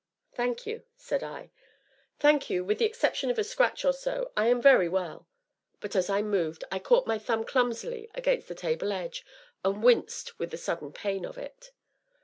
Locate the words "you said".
0.65-1.21